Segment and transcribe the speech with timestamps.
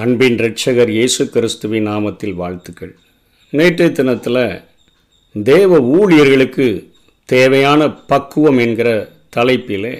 [0.00, 2.90] அன்பின் ரட்சகர் இயேசு கிறிஸ்துவின் நாமத்தில் வாழ்த்துக்கள்.
[3.52, 4.40] நேற்றைய தினத்தில்
[5.50, 6.66] தேவ ஊழியர்களுக்கு
[7.32, 8.88] தேவையான பக்குவம் என்கிற
[9.36, 9.90] தலைப்பில்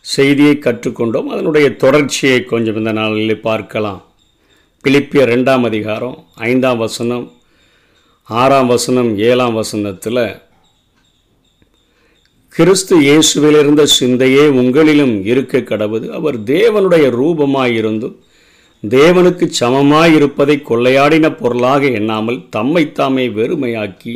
[0.00, 1.28] செய்தியை கற்றுக்கொண்டோம்.
[1.34, 4.00] அதனுடைய தொடர்ச்சியை கொஞ்சம் இந்த நாளில் பார்க்கலாம்.
[4.84, 6.16] பிலிப்பிய ரெண்டாம் அதிகாரம்
[6.50, 7.26] ஐந்தாம் வசனம்
[8.28, 10.24] ஆறாம் வசனம் ஏழாம் வசனத்தில்
[12.54, 16.08] கிறிஸ்து இயேசுவிலிருந்த சிந்தையே உங்களிலும் இருக்க கடவுது.
[16.20, 18.16] அவர் தேவனுடைய ரூபமாயிருந்தும்
[18.82, 24.14] தேவனுக்கு சமமாயிருப்பதை கொள்ளையாடின பொருளாக எண்ணாமல் தம்மைத்தாமே வெறுமையாக்கி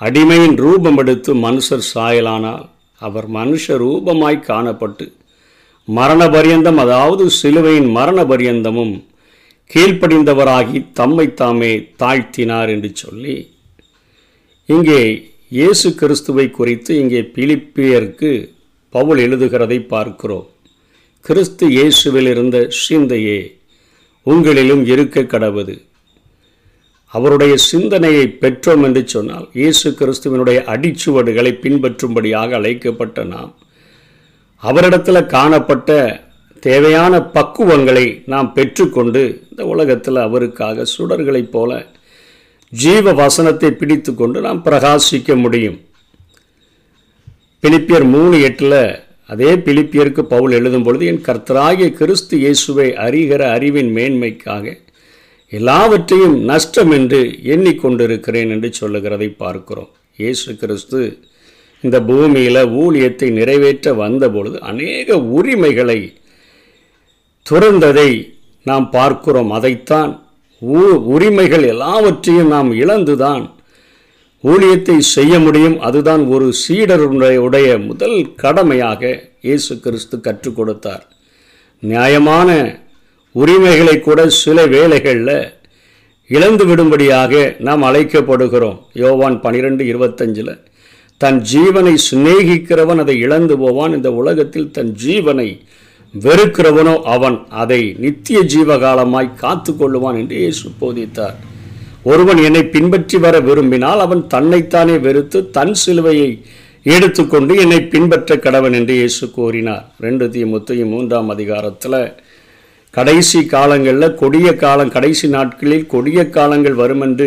[0.00, 2.64] அடிமையின் ரூபம் எடுத்து மனுஷர் சாயலானால்
[3.00, 5.12] அவர் மனுஷ ரூபமாய் காணப்பட்டு
[5.84, 9.04] மரண பரியந்தம் அதாவது சிலுவையின் மரண பரியந்தமும்
[9.74, 13.36] கீழ்ப்படிந்தவராகி தம்மை தாமே தாழ்த்தினார் என்று சொல்லி
[14.66, 15.00] இங்கே
[15.48, 18.30] இயேசு கிறிஸ்துவை குறித்து இங்கே பிலிப்பியருக்கு
[18.88, 20.46] பவுல் எழுதுகிறதை பார்க்கிறோம்.
[21.20, 23.38] கிறிஸ்து இயேசுவில் இருந்த சிந்தையே
[24.30, 25.76] உங்களிலும் இருக்க கடவுது.
[27.12, 33.52] அவருடைய சிந்தனையை பெற்றோம் என்று சொன்னால் இயேசு கிறிஸ்துவனுடைய அடிச்சுவடுகளை பின்பற்றும்படியாக அழைக்கப்பட்ட நாம்
[34.62, 35.90] அவரிடத்தில் காணப்பட்ட
[36.66, 41.86] தேவையான பக்குவங்களை நாம் பெற்றுக்கொண்டு இந்த உலகத்தில் அவருக்காக சுடர்களைப் போல
[42.82, 45.78] ஜீவ வசனத்தை பிடித்து கொண்டு நாம் பிரகாசிக்க முடியும்.
[47.62, 48.80] பிலிப்பியர் மூணு எட்டில்
[49.28, 54.74] அதே பிலிப்பியருக்கு பவுல் எழுதும் பொழுது என் கர்த்தராகிய கிறிஸ்து இயேசுவை அறிகிற அறிவின் மேன்மைக்காக
[55.48, 59.90] எல்லாவற்றையும் நஷ்டம் என்று எண்ணிக்கொண்டிருக்கிறேன் என்று சொல்லுகிறதை பார்க்கிறோம்.
[60.16, 61.00] இயேசு கிறிஸ்து
[61.80, 65.98] இந்த பூமியில் ஊழியத்தை நிறைவேற்ற வந்தபொழுது அநேக உரிமைகளை
[67.50, 68.10] துறந்ததை
[68.62, 69.50] நாம் பார்க்கிறோம்.
[69.50, 70.12] அதைத்தான்
[71.14, 73.44] உரிமைகள் எல்லாவற்றையும் நாம் இழந்துதான்
[74.44, 75.80] ஊழியத்தை செய்ய முடியும்.
[75.80, 81.04] அதுதான் ஒரு சீடருடைய உடைய முதல் கடமையாக இயேசு கிறிஸ்து கற்றுக் கொடுத்தார்.
[81.82, 82.80] நியாயமான
[83.34, 85.52] உரிமைகளை கூட சில வேலைகளில்
[86.26, 88.78] இழந்து விடும்படியாக நாம் அழைக்கப்படுகிறோம்.
[88.92, 90.54] யோவான் பனிரெண்டு இருபத்தஞ்சில்
[91.18, 93.92] தன் ஜீவனை சிநேகிக்கிறவன் அதை இழந்து போவான்.
[93.92, 95.48] இந்த உலகத்தில் தன் ஜீவனை
[96.14, 97.38] வெறுக்கிறவனோ அவன்.
[97.48, 101.36] அதை நித்திய ஜீவகாலமாய் காத்து கொள்ளுவான் என்று இயேசு போதித்தார்.
[102.10, 106.30] ஒருவன் என்னை பின்பற்றி வர விரும்பினால் அவன் தன்னைத்தானே வெறுத்து தன் சிலுவையை
[106.94, 109.84] எடுத்துக்கொண்டு என்னை பின்பற்ற கடவன் என்று இயேசு கூறினார்.
[110.04, 112.00] ரெண்டு தீமுத்தையும் மூன்றாம் அதிகாரத்தில்
[112.94, 117.26] கடைசி காலங்களில் கொடிய காலம் கடைசி நாட்களில் கொடிய காலங்கள் வரும் என்று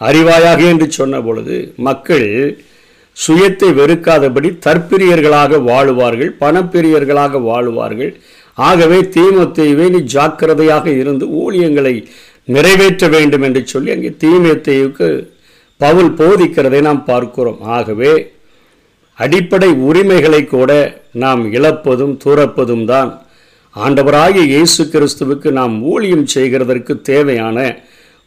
[0.00, 1.56] அறிவாயாக என்று சொன்ன பொழுது
[1.88, 2.28] மக்கள்
[3.16, 8.12] சுயத்தை வெறுக்காதபடி தற்பிரியர்களாக வாழுவார்கள் பணப்பிரியர்களாக வாழுவார்கள்.
[8.58, 11.94] ஆகவே தீமத்தைவே நீ ஜாக்கிரதையாக இருந்து ஊழியங்களை
[12.48, 15.08] நிறைவேற்ற வேண்டும் என்று சொல்லி அங்கே தீமத்தையுக்கு
[15.80, 17.60] பவுல் போதிக்கிறதை நாம் பார்க்கிறோம்.
[17.76, 18.12] ஆகவே
[19.18, 20.70] அடிப்படை உரிமைகளை கூட
[21.22, 23.10] நாம் இழப்பதும் துறப்பதும் தான்.
[23.76, 27.58] ஆண்டவராகிய இயேசு கிறிஸ்துவுக்கு நாம் ஊழியம் செய்கிறதற்கு தேவையான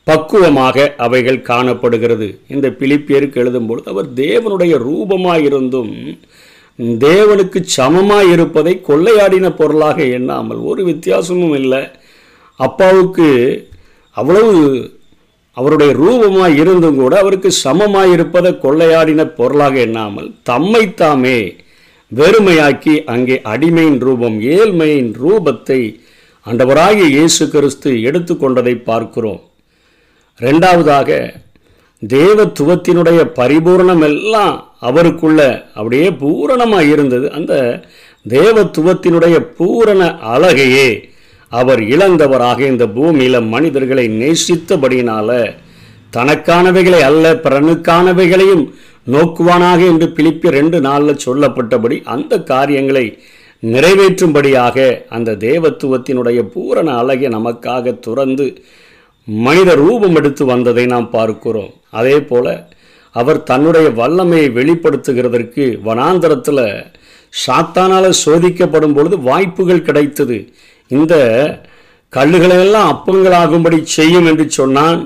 [0.08, 2.28] பக்குவமாக அவைகள் காணப்படுகிறது.
[2.54, 5.94] இந்த பிலிப்பியருக்கு எழுதும்பொழுது அவர் தேவனுடைய ரூபமாயிருந்தும்
[7.06, 11.82] தேவனுக்கு சமமாக இருப்பதை கொள்ளையாடின பொருளாக எண்ணாமல் ஒரு வித்தியாசமும் இல்லை.
[12.60, 13.28] அப்பாவுக்கு
[14.20, 14.56] அவ்வளவு
[15.58, 21.40] அவருடைய ரூபமாக இருந்தும் கூட அவருக்கு சமமாக இருப்பதை கொள்ளையாடின பொருளாக எண்ணாமல் தம்மைத்தாமே
[22.12, 25.80] வெறுமையாக்கி அங்கே அடிமையின் ரூபம் ஏழ்மையின் ரூபத்தை
[26.46, 29.42] அண்டவராகிய இயேசு கிறிஸ்து எடுத்துக்கொண்டதை பார்க்கிறோம்.
[30.40, 31.10] ரெண்டாவதாக
[32.02, 34.56] தேவத்துவத்தினுடைய பரிபூர்ணம் எல்லாம்
[34.88, 35.42] அவருக்குள்ள
[35.78, 37.28] அப்படியே பூரணமாக இருந்தது.
[37.38, 37.54] அந்த
[38.36, 40.02] தேவத்துவத்தினுடைய பூரண
[40.34, 40.90] அழகையே
[41.52, 45.30] அவர் இழந்தவராக இந்த பூமியில் மனிதர்களை நேசித்தபடியினால
[46.16, 48.66] தனக்கானவைகளை அல்ல பிறனுக்கானவைகளையும்
[49.14, 53.06] நோக்குவானாக என்று பிலிப்பி ரெண்டு நாளில் சொல்லப்பட்டபடி அந்த காரியங்களை
[53.64, 54.78] நிறைவேற்றும்படியாக
[55.16, 58.46] அந்த தேவத்துவத்தினுடைய பூரண அழகை நமக்காக துறந்து
[59.28, 61.72] மனித ரூபம் எடுத்து வந்ததை நாம் பார்க்கிறோம்.
[62.00, 62.46] அதே போல
[63.16, 66.66] அவர் தன்னுடைய வல்லமையை வெளிப்படுத்துகிறதற்கு வனாந்தரத்தில்
[67.46, 70.38] சாத்தானால் சோதிக்கப்படும் பொழுது வாய்ப்புகள் கிடைத்தது.
[70.88, 71.16] இந்த
[72.14, 75.00] கல்லுகளையெல்லாம் அப்பங்களாகும்படி செய்யும் என்று சொன்னான்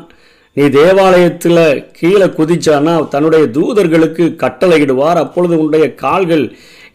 [0.54, 1.64] நீ தேவாலயத்தில்
[2.00, 5.20] கீழே குதிச்சானா தன்னுடைய தூதர்களுக்கு கட்டளையிடுவார்.
[5.24, 6.44] அப்பொழுது உன்னுடைய கால்கள்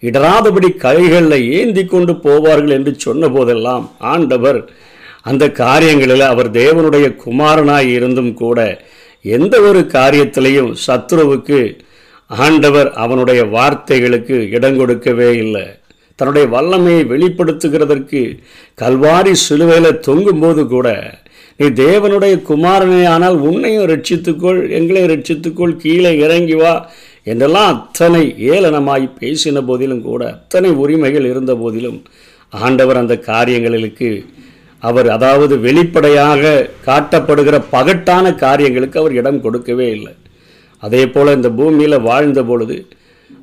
[0.01, 4.61] இடராதபடி கைகளில் ஏந்தி கொண்டு போவார்கள் என்று சொன்ன போதெல்லாம் ஆண்டவர்
[5.23, 8.59] அந்த காரியங்களில் அவர் தேவனுடைய குமாரனாய் இருந்தும் கூட
[9.21, 11.61] எந்த ஒரு காரியத்திலையும் சத்ருவுக்கு
[12.27, 15.67] ஆண்டவர் அவனுடைய வார்த்தைகளுக்கு இடம் கொடுக்கவே இல்லை.
[16.19, 18.21] தன்னுடைய வல்லமையை வெளிப்படுத்துகிறதற்கு
[18.81, 20.89] கல்வாரி சிலுவையில் தொங்கும்போது கூட
[21.57, 26.91] நீ தேவனுடைய குமாரனே ஆனால் உன்னையும் ரட்சித்துக்கொள் எங்களையும் ரட்சித்துக்கொள் கீழே இறங்கி வா
[27.25, 32.05] என்றெல்லாம் அத்தனை ஏளனமாய் பேசின போதிலும் கூட அத்தனை உரிமைகள் இருந்த போதிலும்
[32.49, 34.25] ஆண்டவர் அந்த காரியங்களுக்கு
[34.83, 40.15] அவர் அதாவது வெளிப்படையாக காட்டப்படுகிற பகட்டான காரியங்களுக்கு அவர் இடம் கொடுக்கவே இல்லை.
[40.79, 42.77] அதே போல் இந்த பூமியில் வாழ்ந்த பொழுது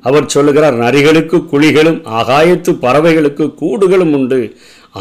[0.04, 4.40] அவர் சொல்லுகிறார் நரிகளுக்கு குழிகளும் ஆகாயத்து பறவைகளுக்கு கூடுகளும் உண்டு.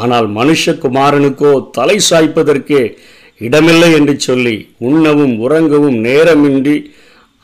[0.02, 2.84] ஆனால் மனுஷகுமாரனுக்கோ தலை சாய்ப்பதற்கே
[3.42, 4.56] இடமில்லை என்று சொல்லி
[4.90, 6.76] உண்ணவும் உறங்கவும் நேரமின்றி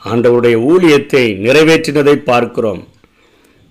[0.03, 2.81] ஆண்டவருடைய ஊழியத்தை நிறைவேற்றினதை பார்க்கிறோம்.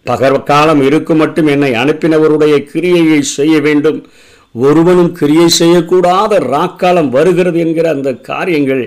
[0.06, 4.00] பகற்காலம் இருக்கும் மட்டும் என்னை அனுப்பினவருடைய கிரியையை செய்ய வேண்டும்.
[4.54, 8.82] ஒருவனும் கிரியை செய்யக்கூடாத ராக்காலம் வருகிறது என்கிற அந்த காரியங்கள்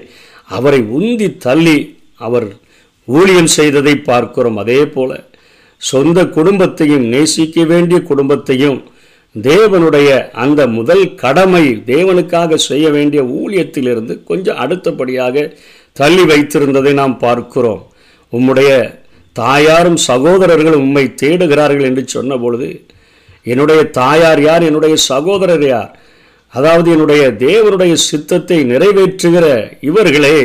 [0.57, 1.77] அவரை உந்தி தள்ளி
[2.27, 2.47] அவர்
[3.15, 4.57] ஊழியம் செய்ததை பார்க்கிறோம்.
[4.63, 5.11] அதே போல
[5.81, 8.79] சொந்த குடும்பத்தையும் நேசிக்க வேண்டிய குடும்பத்தையும்
[9.35, 10.09] தேவனுடைய
[10.43, 15.45] அந்த முதல் கடமை தேவனுக்காக செய்ய வேண்டிய ஊழியத்திலிருந்து கொஞ்சம் அடுத்தபடியாக
[15.97, 17.81] தள்ளி வைத்திருந்ததை நாம் பார்க்கிறோம்.
[18.33, 18.71] உம்முடைய
[19.35, 22.69] தாயாரும் சகோதரர்கள் உம்மை தேடுகிறார்கள் என்று சொன்ன பொழுது
[23.51, 24.63] என்னுடைய தாயார் யார்?
[24.69, 25.91] என்னுடைய சகோதரர் யார்?
[26.53, 29.45] அதாவது என்னுடைய தேவனுடைய சித்தத்தை நிறைவேற்றுகிற
[29.89, 30.37] இவர்களே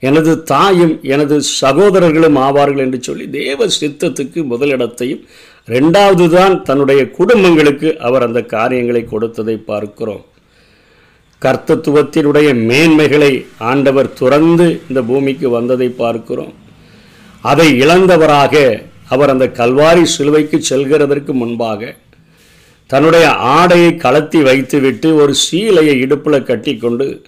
[0.00, 5.22] எனது தாயும் எனது சகோதரர்களும் ஆவார்கள் என்று சொல்லி தேவ சித்தத்துக்கு முதலிடத்தையும்
[5.68, 10.24] ரெண்டாவது தான் தன்னுடைய குடும்பங்களுக்கு அவர் அந்த காரியங்களை கொடுத்ததை பார்க்கிறோம்.
[11.42, 16.54] கர்த்தத்துவத்தினுடைய மேன்மைகளை ஆண்டவர் துறந்து இந்த பூமிக்கு வந்ததை பார்க்கிறோம்.
[17.42, 21.94] அதை இழந்தவராக அவர் அந்த கல்வாரி சிலுவைக்கு செல்கிறதற்கு முன்பாக
[22.86, 27.22] தன்னுடைய ஆடையை கலத்தி வைத்துவிட்டு ஒரு சீலையை இடுப்பில் கட்டிக்கொண்டு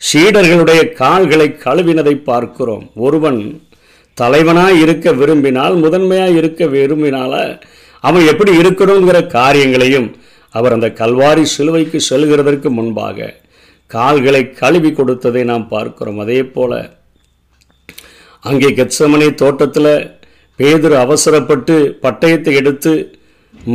[0.00, 2.84] சீடர்களுடைய கால்களை கழுவினதை பார்க்கிறோம்.
[3.06, 3.40] ஒருவன்
[4.16, 7.32] தலைவனாக இருக்க விரும்பினால் முதன்மையாக இருக்க விரும்பினால
[8.00, 10.08] அவன் எப்படி இருக்கணுங்கிற காரியங்களையும்
[10.54, 13.34] அவர் அந்த கல்வாரி சிலுவைக்கு செல்கிறதற்கு முன்பாக
[13.86, 16.20] கால்களை கழுவி கொடுத்ததை நாம் பார்க்கிறோம்.
[16.24, 16.72] அதே போல
[18.48, 19.92] அங்கே கெச்சமனை தோட்டத்தில்
[20.58, 22.92] பேதுரு அவசரப்பட்டு பட்டயத்தை எடுத்து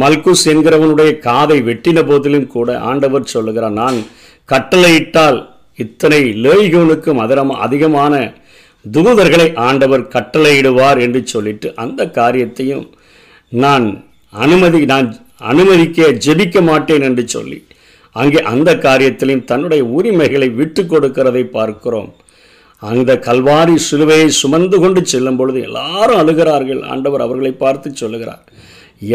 [0.02, 3.98] மல்குஸ் என்கிறவனுடைய காதை வெட்டின போதிலும் கூட ஆண்டவர் சொல்லுகிறான் நான்
[4.50, 5.40] கட்டளையிட்டால்
[5.78, 8.14] இத்தனை லேய்கவனுக்கும் அதரம் அதிகமான
[8.86, 12.86] துகுதர்களை ஆண்டவர் கட்டளையிடுவார் என்று சொல்லிட்டு அந்த காரியத்தையும்
[13.64, 13.86] நான்
[14.34, 15.10] அனுமதி நான்
[15.52, 17.60] அனுமதிக்க ஜெபிக்க மாட்டேன் என்று சொல்லி
[18.16, 22.10] அங்கே அந்த காரியத்திலையும் தன்னுடைய உரிமைகளை விட்டு கொடுக்கிறதை பார்க்கிறோம்.
[22.82, 26.82] அந்த கல்வாரி சிலுவையை சுமந்து கொண்டு செல்லும் பொழுது எல்லாரும் அழுகிறார்கள்.
[26.94, 28.44] ஆண்டவர் அவர்களை பார்த்து சொல்லுகிறார்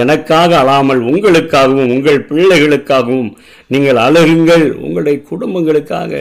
[0.02, 3.30] எனக்காக அழாமல் உங்களுக்காகவும் உங்கள் பிள்ளைகளுக்காகவும்
[3.74, 4.66] நீங்கள் அழுகுங்கள்.
[4.84, 6.12] உங்களுடைய குடும்பங்களுக்காக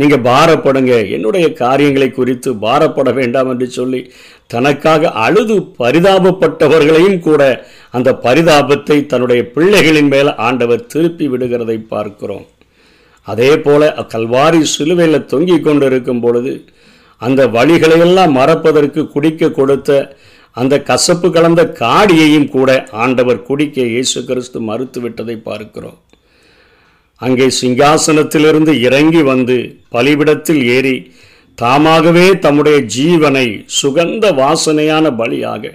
[0.00, 0.92] நீங்கள் பாரப்படுங்க.
[1.16, 4.00] என்னுடைய காரியங்களை குறித்து பாரப்பட வேண்டாம் என்று சொல்லி
[4.54, 7.42] தனக்காக அழுது பரிதாபப்பட்டவர்களையும் கூட
[7.96, 12.46] அந்த பரிதாபத்தை தன்னுடைய பிள்ளைகளின் மேல் ஆண்டவர் திருப்பி விடுகிறதை பார்க்கிறோம்.
[13.26, 13.82] அதே போல
[14.14, 16.52] கல்வாரி சிலுவையில் தொங்கிக் கொண்டிருக்கும் பொழுது
[17.22, 19.96] அந்த வழிகளையெல்லாம் மறப்பதற்கு குடிக்க கொடுத்த
[20.56, 22.70] அந்த கசப்பு கலந்த காடியையும் கூட
[23.04, 25.98] ஆண்டவர் குடிக்க இயேசு கிறிஸ்து மறுத்து விட்டதை பார்க்கிறோம்.
[27.22, 29.56] அங்கே சிங்காசனத்திலிருந்து இறங்கி வந்து
[29.94, 30.96] பலிபிடத்தில் ஏறி
[31.58, 33.46] தாமாகவே தம்முடைய ஜீவனை
[33.80, 35.72] சுகந்த வாசனையான பலியாக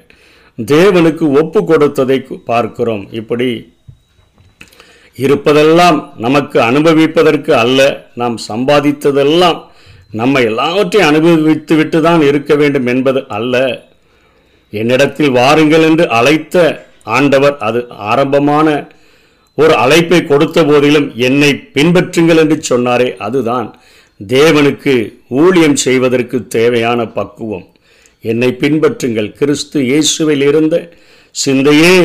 [0.57, 2.17] தேவனுக்கு ஒப்பு கொடுத்ததை
[2.49, 3.03] பார்க்கிறோம்.
[3.19, 3.49] இப்படி
[5.17, 7.79] இருப்பதெல்லாம் நமக்கு அனுபவிப்பதற்கு அல்ல
[8.21, 9.59] நாம் சம்பாதித்ததெல்லாம்
[10.21, 13.55] நம்ம எல்லாவற்றையும் அனுபவித்து விட்டு தான் இருக்க வேண்டும் என்பது அல்ல.
[14.73, 16.57] என்னிடத்தில் வாருங்கள் என்று அழைத்த
[17.17, 17.79] ஆண்டவர் அது
[18.11, 18.67] ஆரம்பமான
[19.57, 23.67] ஒரு அழைப்பை கொடுத்த போதிலும் என்னை பின்பற்றுங்கள் என்று சொன்னாரே அதுதான்
[24.19, 24.93] தேவனுக்கு
[25.41, 27.65] ஊழியம் செய்வதற்கு தேவையான பக்குவம்.
[28.23, 29.29] என்னை பின்பற்றுங்கள்.
[29.39, 30.75] கிறிஸ்து இயேசுவில் இருந்த
[31.35, 31.95] சிந்தையே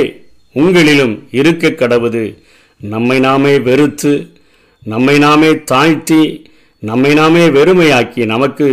[0.55, 2.25] உங்களிலும் இருக்க கடவுது.
[2.81, 4.13] நம்மை நாமே வெறுத்து
[4.93, 6.23] நம்மை நாமே தாழ்த்தி
[6.83, 8.67] நம்மை நாமே வெறுமையாக்கி நமக்கு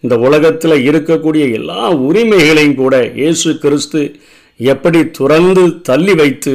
[0.00, 4.00] இந்த உலகத்தில் இருக்கக்கூடிய எல்லா உரிமைகளையும் கூட இயேசு கிறிஸ்து
[4.60, 6.54] எப்படி துறந்து தள்ளி வைத்து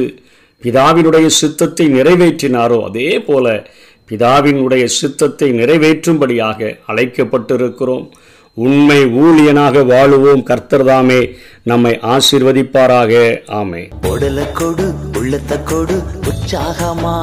[0.62, 3.66] பிதாவினுடைய சித்தத்தை நிறைவேற்றினாரோ அதே போல
[4.08, 8.10] பிதாவினுடைய சித்தத்தை நிறைவேற்றும்படியாக அழைக்கப்பட்டிருக்கிறோம்.
[8.54, 10.42] உண்மை ஊழியனாக வாழுவோம்.
[10.42, 13.40] கர்த்தர்தாமே நம்மை ஆசீர்வதிப்பாராக.
[13.46, 17.16] ஆமே உடல கொடு உள்ளத்த கொடு உற்சாகமா.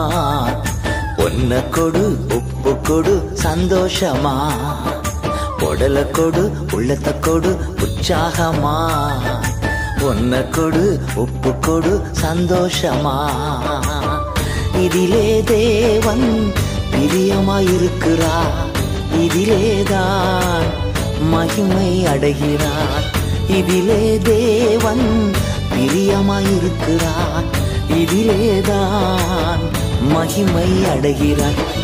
[1.18, 4.36] ஒன்ன கொடு உப்பு கொடு சந்தோஷமா.
[5.60, 8.77] உடல கொடு உள்ளத்த கொடு உற்சாகமா.
[10.06, 13.18] ஒன்ன கொடு உப்பு கொடு சந்தோஷமா?
[14.84, 16.54] இதிலே தேவன்
[16.92, 18.38] பிரியமா இருக்கிறா
[19.20, 20.66] இதிலேதான்
[21.30, 23.06] மகிமை அடைகிறார்.
[23.48, 25.34] இதிலே தேவன்
[25.74, 27.46] பிரியமா இருக்கிறார்
[27.90, 29.64] இதிலேதான்
[30.08, 31.84] மகிமை அடைகிறார்.